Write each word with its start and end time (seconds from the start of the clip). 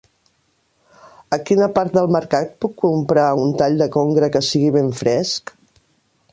A 1.35 1.37
quina 1.49 1.67
part 1.75 1.93
del 1.99 2.09
mercat 2.15 2.57
puc 2.65 2.75
comprar 2.85 3.29
un 3.45 3.55
tall 3.63 3.79
de 3.85 3.91
congre 3.99 4.33
que 4.37 4.45
sigui 4.51 4.73
ben 4.79 4.93
fresc? 5.05 5.57